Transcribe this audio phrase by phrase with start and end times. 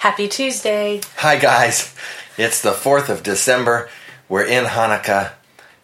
[0.00, 1.02] Happy Tuesday.
[1.16, 1.94] Hi, guys.
[2.38, 3.90] It's the 4th of December.
[4.30, 5.32] We're in Hanukkah,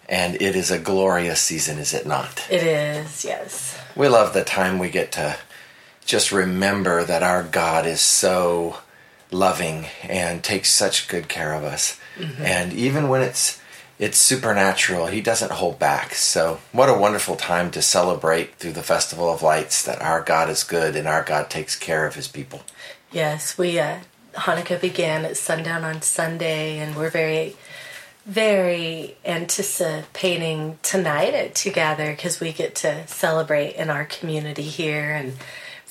[0.09, 2.47] and it is a glorious season, is it not?
[2.51, 3.79] It is, yes.
[3.95, 5.37] We love the time we get to
[6.07, 8.79] just remember that our God is so
[9.31, 12.01] loving and takes such good care of us.
[12.19, 12.43] Mm-hmm.
[12.43, 13.61] And even when it's
[13.99, 16.15] it's supernatural, he doesn't hold back.
[16.15, 20.51] So, what a wonderful time to celebrate through the Festival of Lights that our God
[20.51, 22.63] is good and our God takes care of his people.
[23.17, 24.01] Yes, we uh,
[24.35, 27.57] Hanukkah began at sundown on Sunday, and we're very,
[28.27, 35.33] very anticipating tonight to gather because we get to celebrate in our community here, and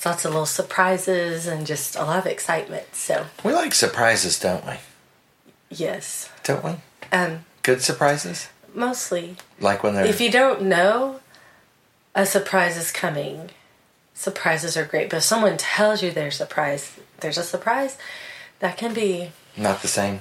[0.04, 2.94] lots of little surprises and just a lot of excitement.
[2.94, 4.74] So we like surprises, don't we?
[5.68, 6.30] Yes.
[6.44, 6.74] Don't we?
[7.10, 8.50] Um, Good surprises.
[8.72, 9.34] Mostly.
[9.58, 10.06] Like when they're.
[10.06, 11.18] If you don't know,
[12.14, 13.50] a surprise is coming.
[14.16, 17.96] Surprises are great, but if someone tells you there's a surprise, there's a surprise,
[18.58, 20.20] that can be not the same.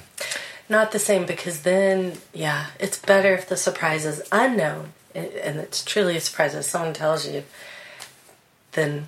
[0.67, 5.84] Not the same because then, yeah, it's better if the surprise is unknown and it's
[5.84, 7.44] truly a surprise if someone tells you.
[8.73, 9.08] Then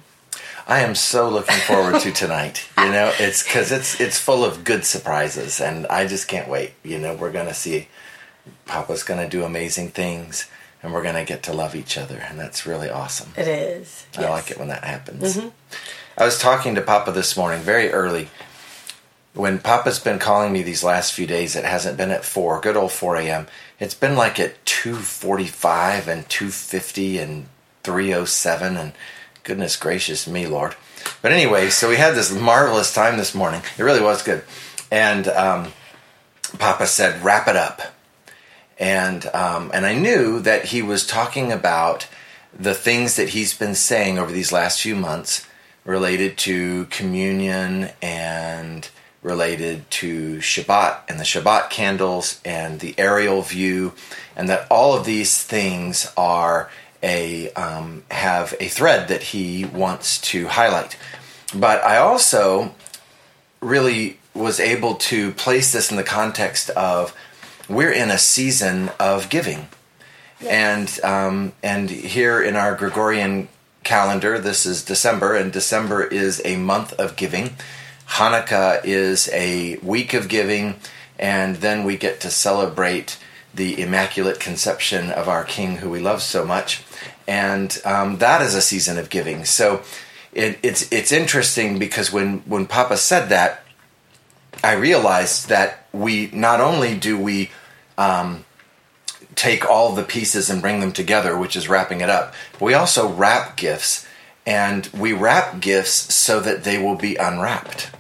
[0.67, 2.67] I am so looking forward to tonight.
[2.77, 6.73] You know, it's because it's it's full of good surprises, and I just can't wait.
[6.83, 7.87] You know, we're gonna see
[8.65, 10.49] Papa's gonna do amazing things,
[10.81, 13.31] and we're gonna get to love each other, and that's really awesome.
[13.37, 14.05] It is.
[14.17, 14.29] I yes.
[14.29, 15.37] like it when that happens.
[15.37, 15.49] Mm-hmm.
[16.17, 18.29] I was talking to Papa this morning, very early,
[19.37, 22.75] when Papa's been calling me these last few days, it hasn't been at four, good
[22.75, 23.47] old four a.m.
[23.79, 27.45] It's been like at two forty-five and two fifty and
[27.83, 28.93] three oh seven, and
[29.43, 30.75] goodness gracious me, Lord.
[31.21, 33.61] But anyway, so we had this marvelous time this morning.
[33.77, 34.43] It really was good,
[34.91, 35.71] and um,
[36.57, 37.81] Papa said, "Wrap it up,"
[38.79, 42.07] and um, and I knew that he was talking about
[42.57, 45.47] the things that he's been saying over these last few months
[45.85, 48.89] related to communion and
[49.23, 53.93] related to Shabbat and the Shabbat candles and the aerial view,
[54.35, 56.69] and that all of these things are
[57.01, 60.97] a um, have a thread that he wants to highlight.
[61.55, 62.75] But I also
[63.61, 67.15] really was able to place this in the context of
[67.69, 69.67] we're in a season of giving,
[70.39, 70.99] yes.
[70.99, 73.47] and um, and here in our Gregorian
[73.83, 77.55] calendar, this is December, and December is a month of giving.
[78.07, 80.75] Hanukkah is a week of giving,
[81.19, 83.17] and then we get to celebrate
[83.53, 86.83] the Immaculate Conception of our King, who we love so much,
[87.27, 89.45] and um, that is a season of giving.
[89.45, 89.83] So
[90.33, 93.63] it, it's it's interesting because when when Papa said that,
[94.63, 97.51] I realized that we not only do we
[97.97, 98.45] um,
[99.35, 103.11] take all the pieces and bring them together, which is wrapping it up, we also
[103.11, 104.07] wrap gifts,
[104.45, 107.91] and we wrap gifts so that they will be unwrapped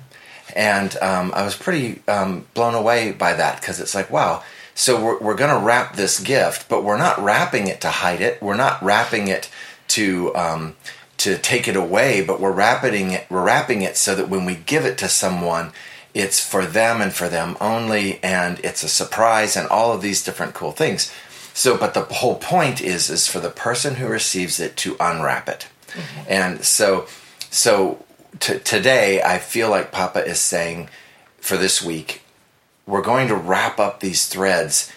[0.57, 4.43] and um, I was pretty um, blown away by that because it's like, wow.
[4.73, 8.21] So we're, we're going to wrap this gift, but we're not wrapping it to hide
[8.21, 8.41] it.
[8.41, 9.51] We're not wrapping it
[9.89, 10.75] to um,
[11.17, 13.27] to take it away, but we're wrapping it.
[13.29, 15.73] We're wrapping it so that when we give it to someone,
[16.17, 20.23] it's for them and for them only, and it's a surprise, and all of these
[20.23, 21.13] different cool things.
[21.53, 25.47] So, but the whole point is is for the person who receives it to unwrap
[25.47, 26.21] it, mm-hmm.
[26.27, 27.07] and so
[27.49, 28.03] so
[28.39, 30.89] t- today, I feel like Papa is saying
[31.37, 32.23] for this week,
[32.85, 34.91] we're going to wrap up these threads,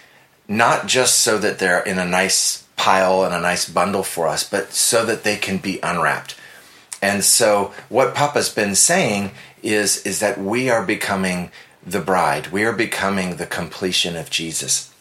[0.47, 4.47] not just so that they're in a nice pile and a nice bundle for us,
[4.47, 6.35] but so that they can be unwrapped.
[7.01, 9.31] And so, what Papa's been saying
[9.63, 11.51] is, is that we are becoming
[11.85, 14.93] the bride, we are becoming the completion of Jesus,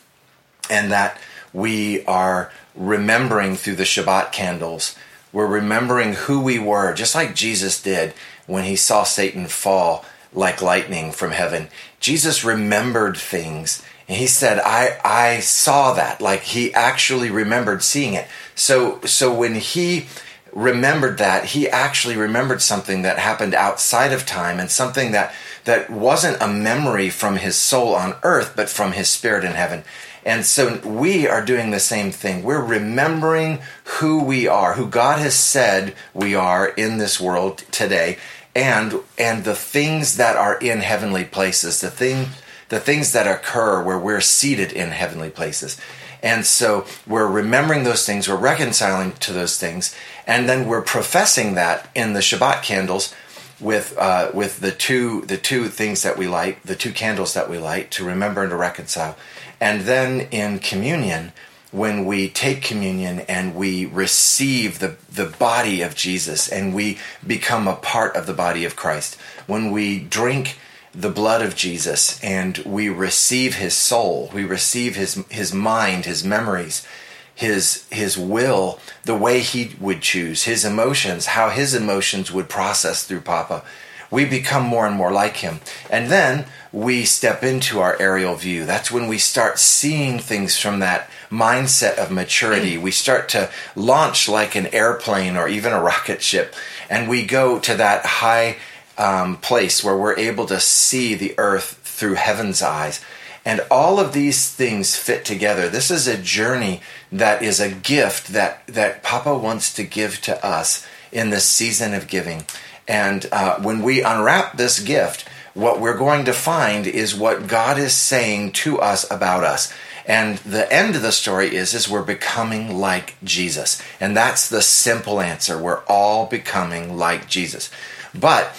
[0.68, 1.18] and that
[1.52, 4.94] we are remembering through the Shabbat candles
[5.32, 8.14] we're remembering who we were, just like Jesus did
[8.46, 11.68] when he saw Satan fall like lightning from heaven.
[12.00, 13.84] Jesus remembered things.
[14.08, 16.20] And he said, I, I saw that.
[16.20, 18.26] Like he actually remembered seeing it.
[18.56, 20.06] So, so when he
[20.52, 25.32] remembered that, he actually remembered something that happened outside of time and something that,
[25.64, 29.84] that wasn't a memory from his soul on earth, but from his spirit in heaven.
[30.24, 32.42] And so we are doing the same thing.
[32.42, 38.18] We're remembering who we are, who God has said we are in this world today,
[38.54, 42.26] and and the things that are in heavenly places, the thing
[42.70, 45.78] the things that occur where we're seated in heavenly places.
[46.22, 49.94] And so we're remembering those things, we're reconciling to those things,
[50.26, 53.14] and then we're professing that in the Shabbat candles
[53.60, 57.50] with uh, with the two the two things that we light, the two candles that
[57.50, 59.16] we light to remember and to reconcile.
[59.60, 61.32] And then in communion,
[61.70, 67.68] when we take communion and we receive the, the body of Jesus and we become
[67.68, 70.58] a part of the body of Christ, when we drink
[70.94, 76.24] the blood of Jesus and we receive his soul, we receive his his mind, his
[76.24, 76.86] memories,
[77.34, 83.04] his his will, the way he would choose, his emotions, how his emotions would process
[83.04, 83.62] through Papa.
[84.10, 85.60] We become more and more like him.
[85.88, 88.66] And then we step into our aerial view.
[88.66, 92.76] That's when we start seeing things from that mindset of maturity.
[92.76, 96.54] We start to launch like an airplane or even a rocket ship,
[96.88, 98.56] and we go to that high
[99.00, 103.00] um, place where we're able to see the earth through heaven's eyes.
[103.44, 105.68] And all of these things fit together.
[105.68, 110.44] This is a journey that is a gift that, that Papa wants to give to
[110.44, 112.44] us in this season of giving.
[112.86, 117.78] And uh, when we unwrap this gift, what we're going to find is what God
[117.78, 119.72] is saying to us about us.
[120.04, 123.80] And the end of the story is is we're becoming like Jesus.
[123.98, 125.56] And that's the simple answer.
[125.56, 127.70] We're all becoming like Jesus.
[128.14, 128.54] But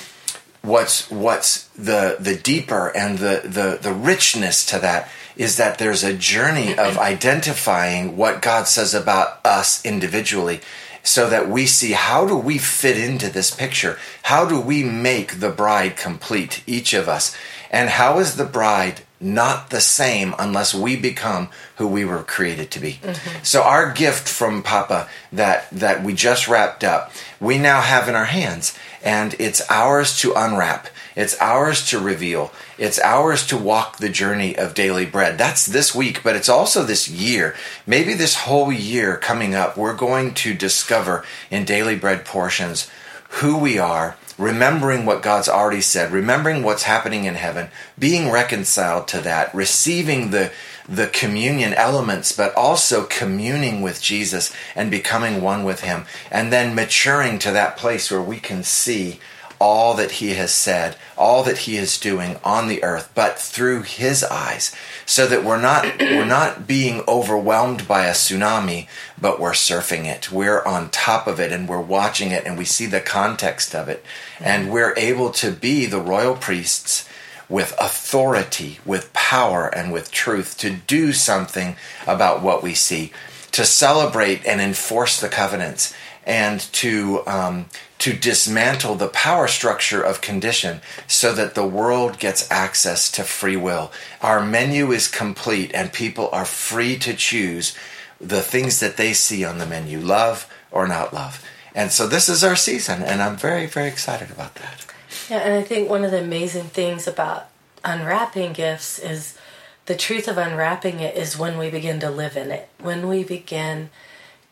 [0.61, 6.03] what's what's the the deeper and the the the richness to that is that there's
[6.03, 10.61] a journey of identifying what God says about us individually
[11.03, 15.39] so that we see how do we fit into this picture how do we make
[15.39, 17.35] the bride complete each of us
[17.71, 21.47] and how is the bride not the same unless we become
[21.77, 22.93] who we were created to be.
[22.93, 23.43] Mm-hmm.
[23.43, 28.15] So our gift from Papa that that we just wrapped up, we now have in
[28.15, 30.88] our hands and it's ours to unwrap.
[31.15, 32.51] It's ours to reveal.
[32.77, 35.38] It's ours to walk the journey of daily bread.
[35.38, 37.56] That's this week, but it's also this year.
[37.86, 42.89] Maybe this whole year coming up, we're going to discover in daily bread portions
[43.36, 49.07] who we are, remembering what God's already said, remembering what's happening in heaven, being reconciled
[49.09, 50.51] to that, receiving the
[50.88, 56.75] the communion elements, but also communing with Jesus and becoming one with Him, and then
[56.75, 59.19] maturing to that place where we can see
[59.62, 63.83] all that he has said, all that he is doing on the earth, but through
[63.83, 64.75] his eyes,
[65.06, 68.88] so that we're not we're not being overwhelmed by a tsunami,
[69.22, 70.31] but we're surfing it.
[70.31, 73.88] We're on top of it and we're watching it and we see the context of
[73.88, 74.04] it.
[74.39, 74.72] And mm-hmm.
[74.74, 77.07] we're able to be the royal priests
[77.51, 81.75] with authority, with power, and with truth to do something
[82.07, 83.12] about what we see,
[83.51, 85.94] to celebrate and enforce the covenants,
[86.25, 87.65] and to um,
[88.00, 93.57] to dismantle the power structure of condition so that the world gets access to free
[93.57, 93.92] will.
[94.21, 97.77] Our menu is complete and people are free to choose
[98.19, 101.45] the things that they see on the menu love or not love.
[101.75, 104.86] And so this is our season, and I'm very, very excited about that.
[105.31, 107.48] Yeah, and I think one of the amazing things about
[107.86, 109.38] unwrapping gifts is
[109.86, 113.24] the truth of unwrapping it is when we begin to live in it, when we
[113.24, 113.92] begin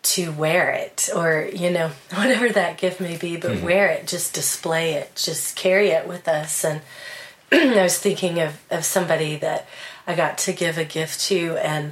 [0.02, 3.66] to wear it or you know whatever that gift may be but mm-hmm.
[3.66, 6.80] wear it just display it just carry it with us and
[7.52, 9.68] i was thinking of, of somebody that
[10.08, 11.92] i got to give a gift to and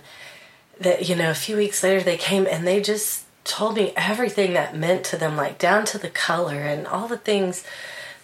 [0.79, 4.53] that you know a few weeks later they came and they just told me everything
[4.53, 7.65] that meant to them like down to the color and all the things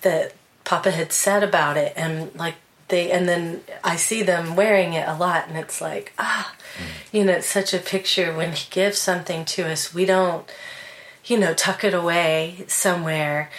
[0.01, 0.33] that
[0.63, 2.55] papa had said about it and like
[2.89, 6.53] they and then i see them wearing it a lot and it's like ah
[7.11, 10.49] you know, it's such a picture when He gives something to us, we don't,
[11.25, 13.49] you know, tuck it away somewhere.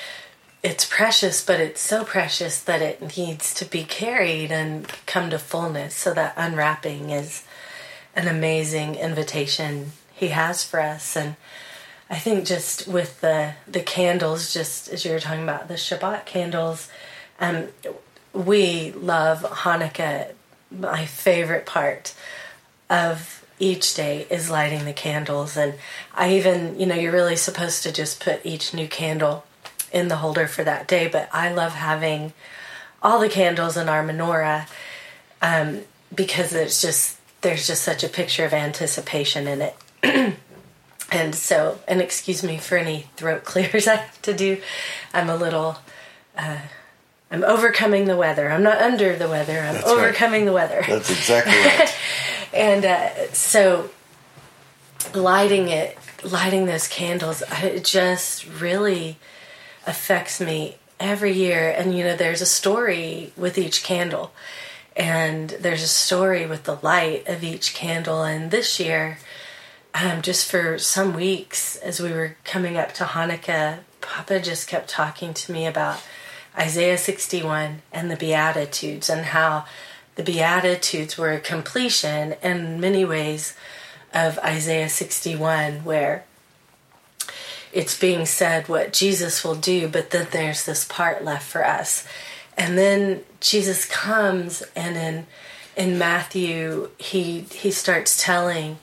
[0.63, 5.39] It's precious, but it's so precious that it needs to be carried and come to
[5.39, 5.95] fullness.
[5.95, 7.45] So that unwrapping is
[8.17, 11.17] an amazing invitation He has for us.
[11.17, 11.37] And
[12.11, 16.27] I think just with the the candles, just as you were talking about the Shabbat
[16.27, 16.89] candles,
[17.41, 17.69] um,
[18.33, 20.33] we love Hanukkah.
[20.71, 22.15] My favorite part
[22.91, 25.57] of each day is lighting the candles.
[25.57, 25.75] And
[26.15, 29.45] I even, you know, you're really supposed to just put each new candle
[29.93, 32.33] in the holder for that day, but I love having
[33.03, 34.69] all the candles in our menorah
[35.41, 35.83] um,
[36.15, 40.37] because it's just, there's just such a picture of anticipation in it.
[41.15, 44.61] and so, and excuse me for any throat clears I have to do.
[45.13, 45.79] I'm a little,
[46.37, 46.59] uh,
[47.31, 48.51] I'm overcoming the weather.
[48.51, 49.59] I'm not under the weather.
[49.59, 50.47] I'm That's overcoming right.
[50.47, 50.85] the weather.
[50.87, 51.97] That's exactly right.
[52.53, 53.91] and uh, so
[55.15, 59.17] lighting it, lighting those candles, it just really
[59.87, 61.75] affects me every year.
[61.77, 64.33] And you know, there's a story with each candle,
[64.97, 68.23] and there's a story with the light of each candle.
[68.23, 69.19] And this year,
[69.95, 74.89] um, just for some weeks, as we were coming up to Hanukkah, Papa just kept
[74.89, 76.03] talking to me about
[76.59, 79.67] Isaiah 61 and the Beatitudes and how
[80.17, 83.57] the Beatitudes were a completion in many ways
[84.13, 86.25] of Isaiah 61, where
[87.73, 92.07] it's being said what Jesus will do, but then there's this part left for us.
[92.57, 95.27] And then Jesus comes and in
[95.77, 98.79] in Matthew he he starts telling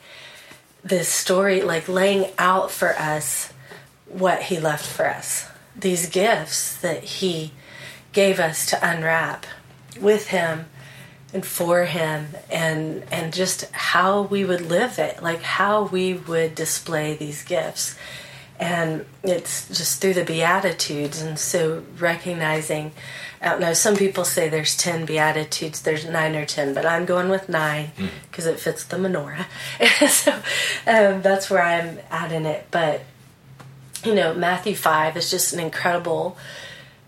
[0.84, 3.54] this story like laying out for us
[4.08, 5.48] what he left for us.
[5.76, 7.54] These gifts that he
[8.12, 9.46] gave us to unwrap
[10.00, 10.66] with him
[11.34, 16.54] and for him and and just how we would live it like how we would
[16.56, 17.98] display these gifts
[18.60, 22.92] and it's just through the beatitudes and so recognizing
[23.42, 23.74] i don't know.
[23.74, 27.92] Some people say there's 10 beatitudes there's 9 or 10 but i'm going with 9
[28.30, 28.52] because mm.
[28.52, 29.46] it fits the menorah.
[30.10, 30.32] So
[30.88, 32.68] um, that's where i'm at in it.
[32.72, 33.02] But
[34.04, 36.38] you know matthew 5 is just an incredible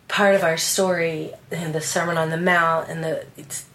[0.07, 3.65] part of our story and the sermon on the mount and the it's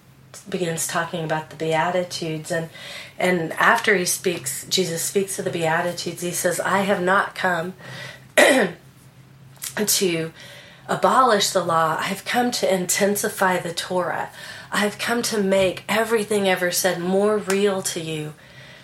[0.48, 2.50] begins talking about the beatitudes.
[2.50, 2.70] And
[3.18, 7.74] and after he speaks jesus speaks of the beatitudes he says i have not come
[9.86, 10.32] to
[10.88, 14.30] abolish the law i've come to intensify the torah
[14.72, 18.34] i've come to make everything ever said more real to you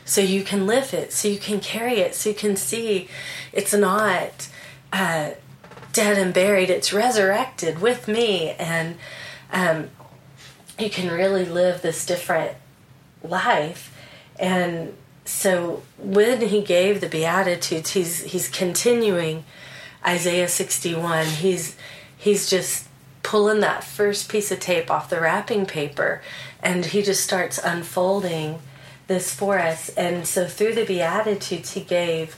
[0.05, 3.09] so you can live it so you can carry it so you can see
[3.53, 4.49] it's not
[4.93, 5.31] uh,
[5.93, 8.97] dead and buried it's resurrected with me and
[9.53, 9.89] um,
[10.79, 12.57] you can really live this different
[13.23, 13.97] life.
[14.39, 14.95] And
[15.25, 19.45] so when he gave the beatitudes, he's he's continuing
[20.05, 21.27] Isaiah 61.
[21.27, 21.77] He's
[22.25, 22.89] he's just
[23.23, 26.23] pulling that first piece of tape off the wrapping paper
[26.63, 28.59] and he just starts unfolding
[29.09, 29.91] this for us.
[29.91, 32.37] And so through the beatitudes he gave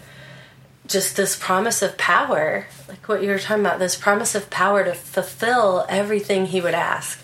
[0.88, 4.82] just this promise of power, like what you were talking about, this promise of power
[4.82, 7.20] to fulfill everything he would ask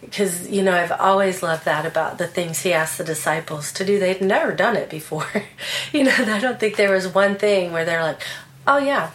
[0.00, 3.84] because you know I've always loved that about the things he asked the disciples to
[3.84, 4.00] do.
[4.00, 5.26] They'd never done it before.
[5.92, 8.20] you know, I don't think there was one thing where they're like,
[8.66, 9.12] "Oh yeah,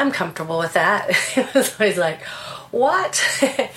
[0.00, 2.22] I'm comfortable with that." it was like,
[2.70, 3.22] "What?"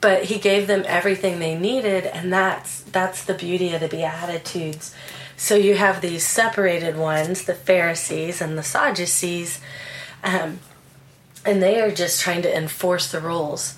[0.00, 4.94] but he gave them everything they needed, and that's that's the beauty of the Beatitudes.
[5.36, 9.60] So you have these separated ones, the Pharisees and the Sadducees,
[10.24, 10.60] um,
[11.44, 13.76] and they are just trying to enforce the rules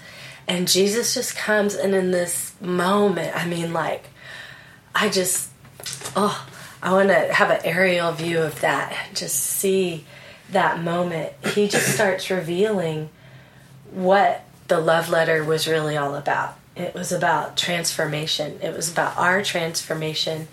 [0.49, 4.09] and Jesus just comes and in this moment, I mean, like,
[4.95, 5.51] I just,
[6.17, 6.49] oh,
[6.83, 8.97] I want to have an aerial view of that.
[9.13, 10.07] Just see
[10.51, 11.33] that moment.
[11.55, 13.11] He just starts revealing
[13.91, 16.57] what the love letter was really all about.
[16.77, 20.49] It was about transformation, it was about our transformation.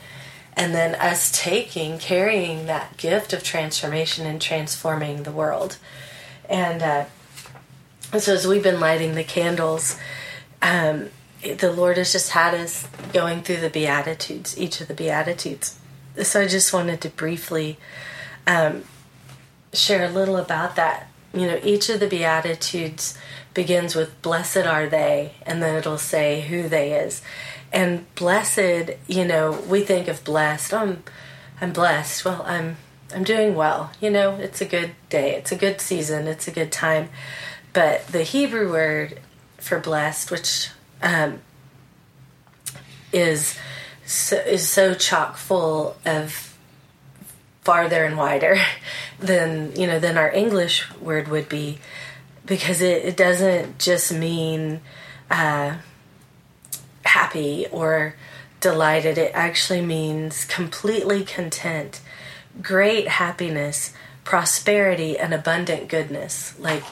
[0.58, 5.78] And then us taking, carrying that gift of transformation and transforming the world.
[6.50, 7.06] And uh,
[8.18, 10.00] so as we've been lighting the candles,
[10.62, 11.10] um,
[11.42, 15.78] the Lord has just had us going through the Beatitudes, each of the Beatitudes.
[16.24, 17.78] So I just wanted to briefly
[18.48, 18.84] um,
[19.76, 21.08] share a little about that.
[21.34, 23.18] You know, each of the Beatitudes
[23.54, 27.22] begins with blessed are they, and then it'll say who they is.
[27.72, 30.74] And blessed, you know, we think of blessed.
[30.74, 31.04] Oh, I'm,
[31.60, 32.24] I'm blessed.
[32.24, 32.78] Well, I'm,
[33.14, 33.92] I'm doing well.
[34.00, 35.36] You know, it's a good day.
[35.36, 36.28] It's a good season.
[36.28, 37.10] It's a good time.
[37.74, 39.20] But the Hebrew word
[39.58, 40.70] for blessed, which
[41.02, 41.42] um,
[43.12, 43.58] is
[44.06, 46.55] so, is so chock full of
[47.66, 48.58] farther and wider
[49.20, 51.80] than you know than our English word would be,
[52.46, 54.80] because it, it doesn't just mean
[55.30, 55.76] uh,
[57.04, 58.16] happy or
[58.62, 59.18] delighted.
[59.18, 62.00] It actually means completely content,
[62.62, 63.94] great happiness,
[64.24, 66.58] prosperity, and abundant goodness.
[66.58, 66.84] Like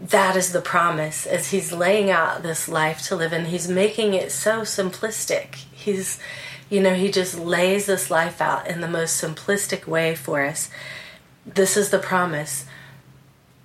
[0.00, 4.12] that is the promise as he's laying out this life to live and he's making
[4.12, 6.18] it so simplistic he's
[6.68, 10.70] you know he just lays this life out in the most simplistic way for us
[11.44, 12.66] this is the promise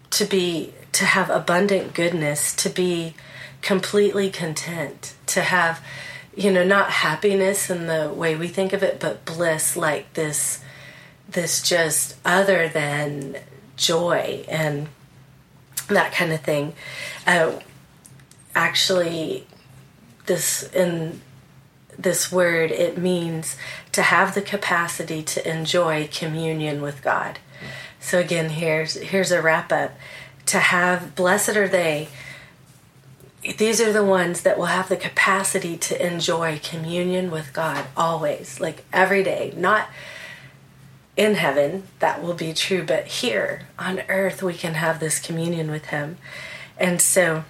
[0.09, 3.13] to be to have abundant goodness to be
[3.61, 5.83] completely content to have
[6.35, 10.63] you know not happiness in the way we think of it but bliss like this
[11.29, 13.37] this just other than
[13.77, 14.87] joy and
[15.87, 16.73] that kind of thing.
[17.25, 17.59] Uh,
[18.55, 19.45] actually,
[20.25, 21.21] this in
[22.01, 23.55] this word it means
[23.91, 27.39] to have the capacity to enjoy communion with God.
[27.99, 29.91] So again, here's here's a wrap up.
[30.47, 32.09] To have blessed are they.
[33.57, 38.59] These are the ones that will have the capacity to enjoy communion with God always,
[38.59, 39.89] like every day, not
[41.17, 45.69] in heaven that will be true, but here on earth we can have this communion
[45.71, 46.17] with Him.
[46.77, 47.43] And so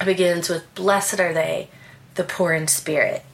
[0.00, 1.68] it begins with Blessed are they,
[2.14, 3.24] the poor in spirit,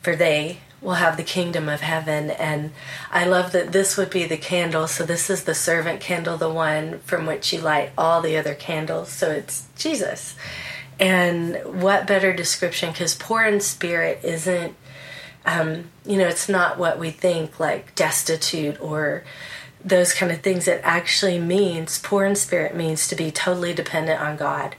[0.00, 2.30] for they will have the kingdom of heaven.
[2.30, 2.72] And
[3.10, 4.86] I love that this would be the candle.
[4.86, 8.54] So this is the servant candle, the one from which you light all the other
[8.54, 9.10] candles.
[9.10, 10.36] So it's Jesus.
[10.98, 12.92] And what better description?
[12.92, 14.74] Because poor in spirit isn't,
[15.44, 19.24] um, you know, it's not what we think like destitute or
[19.84, 20.68] those kind of things.
[20.68, 24.76] It actually means poor in spirit means to be totally dependent on God.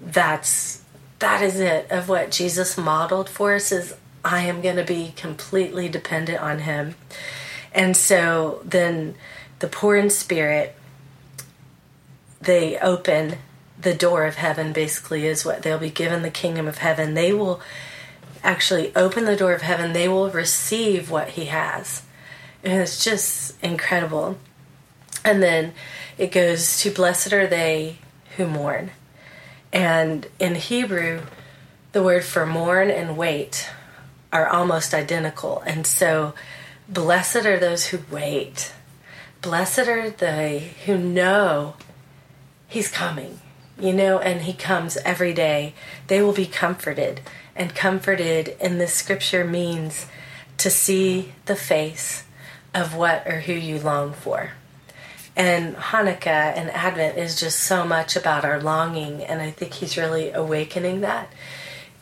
[0.00, 0.82] That's
[1.18, 5.12] that is it of what Jesus modeled for us is I am going to be
[5.16, 6.94] completely dependent on him.
[7.72, 9.14] And so then
[9.58, 10.76] the poor in spirit
[12.40, 13.38] they open
[13.80, 17.14] the door of heaven basically is what they'll be given the kingdom of heaven.
[17.14, 17.60] They will
[18.42, 19.92] actually open the door of heaven.
[19.92, 22.02] They will receive what he has.
[22.64, 24.38] And it's just incredible.
[25.24, 25.72] And then
[26.18, 27.98] it goes to blessed are they
[28.36, 28.90] who mourn.
[29.72, 31.22] And in Hebrew,
[31.92, 33.68] the word for mourn and wait
[34.32, 35.62] are almost identical.
[35.66, 36.34] And so,
[36.88, 38.72] blessed are those who wait.
[39.40, 41.74] Blessed are they who know
[42.68, 43.40] he's coming,
[43.78, 45.74] you know, and he comes every day.
[46.06, 47.20] They will be comforted.
[47.54, 50.06] And comforted in this scripture means
[50.58, 52.24] to see the face
[52.74, 54.52] of what or who you long for.
[55.34, 59.96] And Hanukkah and Advent is just so much about our longing, and I think he's
[59.96, 61.32] really awakening that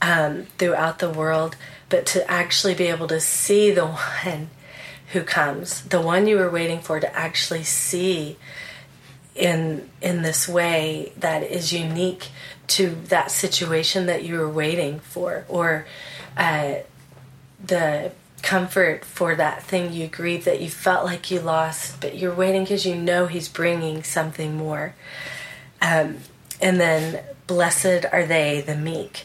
[0.03, 1.57] um, throughout the world.
[1.91, 4.49] But to actually be able to see the one
[5.13, 8.39] who comes, the one you were waiting for, to actually see
[9.35, 12.29] in in this way that is unique
[12.69, 15.87] to that situation that you were waiting for, or
[16.37, 16.77] uh,
[17.63, 22.35] the comfort for that thing you grieve that you felt like you lost, but you're
[22.35, 24.95] waiting because you know He's bringing something more.
[25.83, 26.19] Um,
[26.61, 29.25] and then, blessed are they, the meek.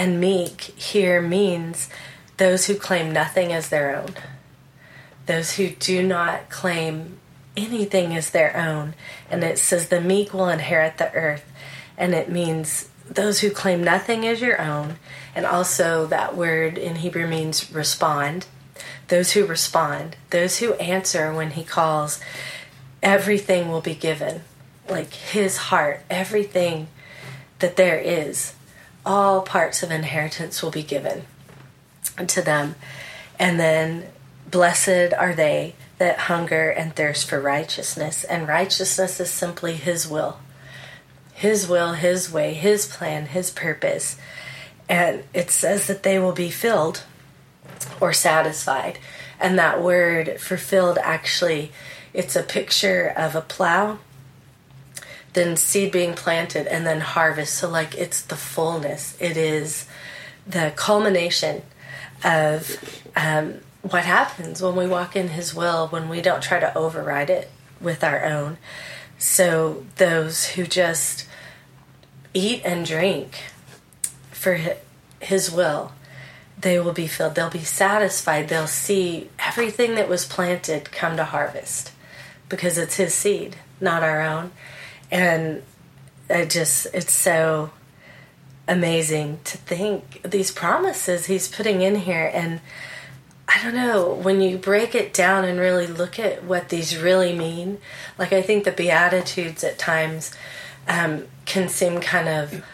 [0.00, 1.90] And meek here means
[2.38, 4.14] those who claim nothing as their own,
[5.26, 7.18] those who do not claim
[7.54, 8.94] anything as their own.
[9.30, 11.44] And it says, the meek will inherit the earth.
[11.98, 14.96] And it means those who claim nothing as your own,
[15.34, 18.46] and also that word in Hebrew means respond.
[19.08, 22.20] Those who respond, those who answer when he calls,
[23.02, 24.44] everything will be given.
[24.88, 26.88] Like his heart, everything
[27.58, 28.54] that there is,
[29.10, 31.24] all parts of inheritance will be given
[32.26, 32.74] to them.
[33.38, 34.06] And then,
[34.50, 38.24] blessed are they that hunger and thirst for righteousness.
[38.24, 40.38] And righteousness is simply his will
[41.40, 44.18] his will, His way, His plan, His purpose.
[44.90, 47.04] And it says that they will be filled
[47.98, 48.98] or satisfied.
[49.40, 51.72] And that word fulfilled actually,
[52.12, 54.00] it's a picture of a plow,
[55.32, 57.54] then seed being planted, and then harvest.
[57.54, 59.86] So, like, it's the fullness, it is
[60.46, 61.62] the culmination
[62.24, 66.76] of um, what happens when we walk in His will, when we don't try to
[66.76, 68.58] override it with our own.
[69.18, 71.26] So, those who just
[72.34, 73.42] eat and drink
[74.30, 74.58] for
[75.20, 75.92] his will
[76.58, 81.24] they will be filled they'll be satisfied they'll see everything that was planted come to
[81.24, 81.92] harvest
[82.48, 84.50] because it's his seed not our own
[85.10, 85.62] and
[86.28, 87.70] i just it's so
[88.68, 92.60] amazing to think these promises he's putting in here and
[93.52, 97.36] I don't know, when you break it down and really look at what these really
[97.36, 97.78] mean,
[98.16, 100.30] like I think the Beatitudes at times
[100.86, 102.64] um, can seem kind of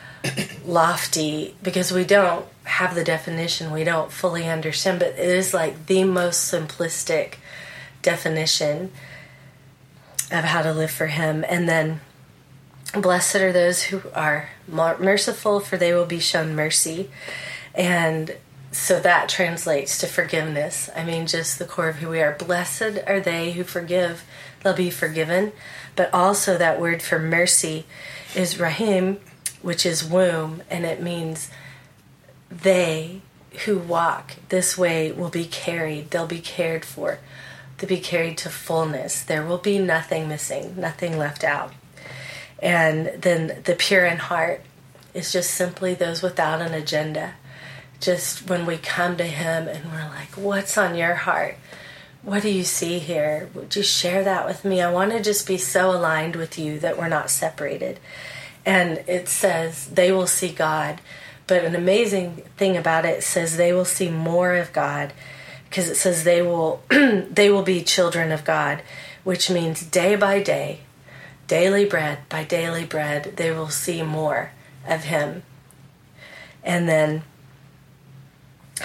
[0.67, 5.87] lofty because we don't have the definition, we don't fully understand, but it is like
[5.87, 7.37] the most simplistic
[8.03, 8.91] definition
[10.31, 11.43] of how to live for Him.
[11.49, 12.01] And then,
[12.93, 17.11] blessed are those who are merciful, for they will be shown mercy.
[17.75, 18.37] And
[18.73, 20.91] so that translates to forgiveness.
[20.95, 22.33] I mean, just the core of who we are.
[22.33, 24.25] Blessed are they who forgive,
[24.63, 25.53] they'll be forgiven.
[25.95, 27.87] But also, that word for mercy
[28.35, 29.19] is Rahim,
[29.63, 31.51] which is womb, and it means
[32.51, 33.23] they
[33.65, 37.19] who walk this way will be carried, they'll be cared for,
[37.79, 39.23] they'll be carried to fullness.
[39.23, 41.73] There will be nothing missing, nothing left out.
[42.61, 44.63] And then the pure in heart
[45.15, 47.35] is just simply those without an agenda.
[48.01, 51.57] Just when we come to Him and we're like, What's on your heart?
[52.23, 53.49] What do you see here?
[53.55, 54.83] Would you share that with me?
[54.83, 58.01] I want to just be so aligned with you that we're not separated.
[58.65, 61.01] And it says they will see God.
[61.47, 65.13] But an amazing thing about it says they will see more of God
[65.69, 68.83] because it says they will they will be children of God,
[69.25, 70.81] which means day by day,
[71.47, 74.53] daily bread by daily bread, they will see more
[74.87, 75.43] of him.
[76.63, 77.23] And then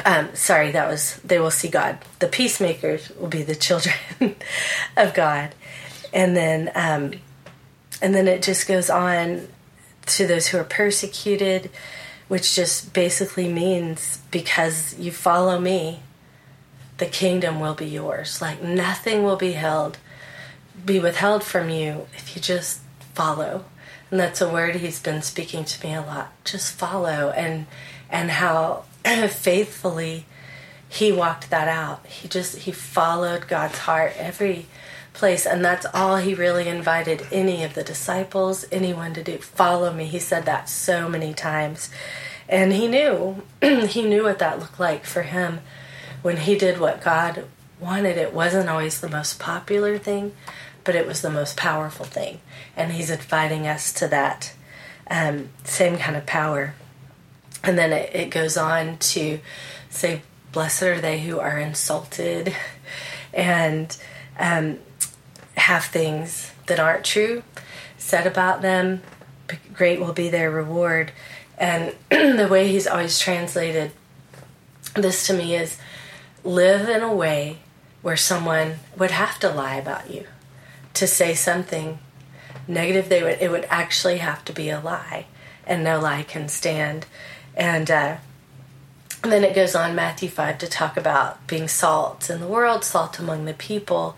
[0.06, 1.98] um, sorry, that was they will see God.
[2.20, 3.96] The peacemakers will be the children
[4.98, 5.54] of God,
[6.14, 7.14] and then um,
[8.02, 9.48] and then it just goes on
[10.08, 11.70] to those who are persecuted,
[12.28, 16.00] which just basically means because you follow me,
[16.98, 18.42] the kingdom will be yours.
[18.42, 19.98] Like nothing will be held,
[20.86, 22.80] be withheld from you if you just
[23.14, 23.66] follow.
[24.10, 26.34] And that's a word he's been speaking to me a lot.
[26.44, 27.68] Just follow and
[28.10, 30.26] and how faithfully
[30.90, 32.06] he walked that out.
[32.06, 34.66] He just he followed God's heart every
[35.14, 39.38] place and that's all he really invited any of the disciples, anyone to do.
[39.38, 40.06] Follow me.
[40.06, 41.90] He said that so many times.
[42.50, 45.60] And he knew he knew what that looked like for him
[46.22, 47.46] when he did what God
[47.80, 48.18] wanted.
[48.18, 50.34] It wasn't always the most popular thing,
[50.84, 52.40] but it was the most powerful thing.
[52.76, 54.54] And he's inviting us to that
[55.10, 56.74] um, same kind of power.
[57.64, 59.40] And then it, it goes on to
[59.90, 62.54] say, Blessed are they who are insulted
[63.34, 63.96] and
[64.38, 64.80] um,
[65.56, 67.44] have things that aren't true
[68.02, 69.02] said about them.
[69.74, 71.12] Great will be their reward.
[71.58, 73.92] And the way he's always translated
[74.96, 75.78] this to me is
[76.44, 77.60] live in a way
[78.02, 80.26] where someone would have to lie about you
[80.94, 82.00] to say something
[82.68, 85.26] negative they would it would actually have to be a lie
[85.66, 87.06] and no lie can stand
[87.56, 88.18] and uh,
[89.24, 92.84] and then it goes on Matthew 5 to talk about being salt in the world,
[92.84, 94.18] salt among the people,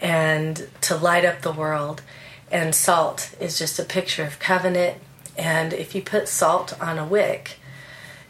[0.00, 2.02] and to light up the world.
[2.50, 4.98] And salt is just a picture of covenant.
[5.38, 7.58] And if you put salt on a wick,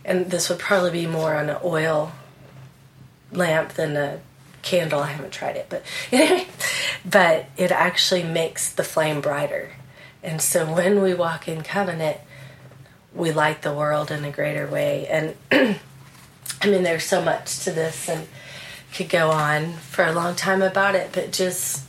[0.05, 2.13] and this would probably be more on an oil
[3.33, 4.21] lamp than a
[4.65, 5.01] candle.
[5.01, 6.47] I haven't tried it, but anyway,
[7.05, 9.73] but it actually makes the flame brighter.
[10.23, 12.19] And so when we walk in covenant,
[13.15, 15.07] we light the world in a greater way.
[15.07, 15.37] And
[16.63, 18.27] I mean, there's so much to this and
[18.93, 21.85] could go on for a long time about it, but just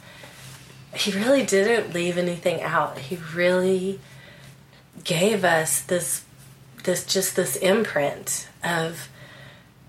[0.93, 2.97] he really didn't leave anything out.
[2.97, 3.99] He really
[5.03, 6.23] gave us this
[6.83, 9.09] this just this imprint of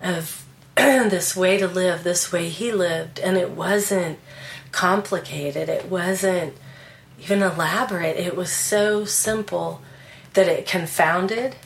[0.01, 0.45] of
[1.10, 4.18] this way to live, this way he lived, and it wasn't
[4.72, 5.68] complicated.
[5.68, 6.54] It wasn't
[7.18, 8.16] even elaborate.
[8.16, 9.80] It was so simple
[10.34, 11.56] that it confounded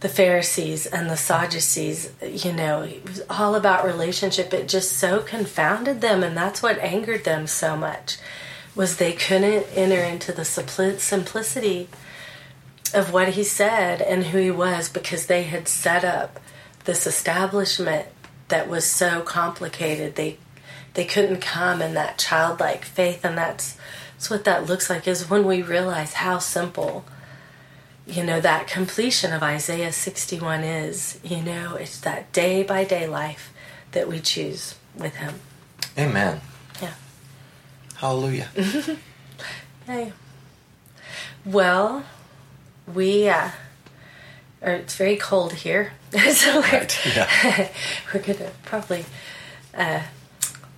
[0.00, 4.54] the Pharisees and the Sadducees, you know, it was all about relationship.
[4.54, 8.18] It just so confounded them, and that's what angered them so much,
[8.76, 11.88] was they couldn't enter into the simplicity
[12.94, 16.38] of what he said and who he was because they had set up
[16.88, 18.06] this establishment
[18.48, 20.14] that was so complicated.
[20.14, 20.38] They
[20.94, 23.76] they couldn't come in that childlike faith, and that's
[24.14, 25.06] that's what that looks like.
[25.06, 27.04] Is when we realize how simple
[28.06, 33.06] you know, that completion of Isaiah 61 is, you know, it's that day by day
[33.06, 33.52] life
[33.92, 35.34] that we choose with Him.
[35.98, 36.40] Amen.
[36.80, 36.94] Yeah.
[37.96, 38.48] Hallelujah.
[39.86, 40.14] hey.
[41.44, 42.04] Well,
[42.92, 43.50] we, uh,
[44.60, 47.68] or it's very cold here, so we're, yeah.
[48.12, 49.04] we're going to probably
[49.76, 50.02] uh,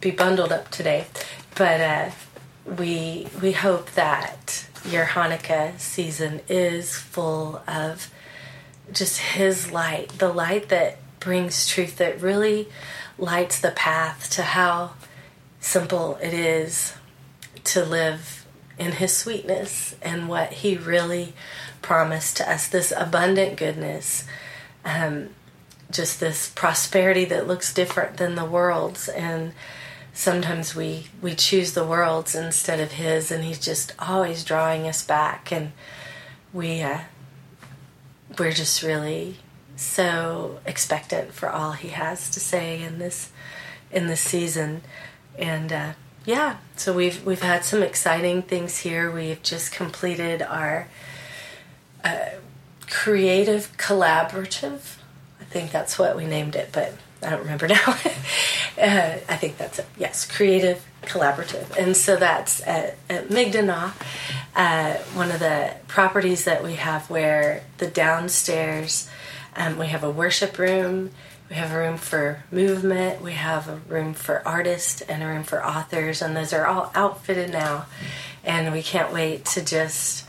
[0.00, 1.06] be bundled up today.
[1.54, 2.10] But uh,
[2.78, 8.10] we we hope that your Hanukkah season is full of
[8.92, 12.68] just His light, the light that brings truth, that really
[13.18, 14.92] lights the path to how
[15.60, 16.94] simple it is
[17.64, 18.46] to live
[18.78, 21.34] in His sweetness and what He really
[21.82, 24.24] promised to us this abundant goodness.
[24.84, 25.30] Um,
[25.90, 29.08] just this prosperity that looks different than the world's.
[29.08, 29.52] And
[30.12, 35.04] sometimes we we choose the world's instead of his and he's just always drawing us
[35.04, 35.52] back.
[35.52, 35.72] And
[36.52, 37.00] we uh,
[38.38, 39.36] we're just really
[39.76, 43.30] so expectant for all he has to say in this
[43.90, 44.82] in this season.
[45.38, 45.92] And uh,
[46.24, 49.10] yeah so we've we've had some exciting things here.
[49.10, 50.88] We've just completed our
[52.88, 54.96] creative collaborative
[55.40, 57.86] i think that's what we named it but I don't remember now.
[57.86, 59.86] uh, I think that's it.
[59.98, 61.76] Yes, creative collaborative.
[61.76, 63.92] And so that's at, at Migdana,
[64.54, 69.08] uh, one of the properties that we have where the downstairs,
[69.56, 71.10] um, we have a worship room,
[71.48, 75.42] we have a room for movement, we have a room for artists, and a room
[75.42, 77.86] for authors, and those are all outfitted now.
[78.44, 80.24] And we can't wait to just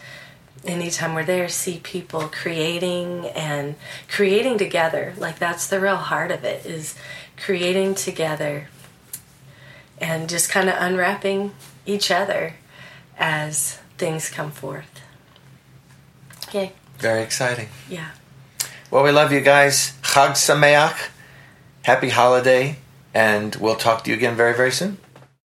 [0.65, 3.75] anytime we're there see people creating and
[4.07, 5.13] creating together.
[5.17, 6.95] Like that's the real heart of it is
[7.37, 8.67] creating together
[9.97, 11.53] and just kind of unwrapping
[11.85, 12.55] each other
[13.17, 15.01] as things come forth.
[16.47, 16.73] Okay.
[16.97, 17.69] Very exciting.
[17.89, 18.11] Yeah.
[18.89, 19.93] Well we love you guys.
[20.01, 21.09] Chag sameach.
[21.83, 22.77] Happy holiday.
[23.13, 24.97] And we'll talk to you again very very soon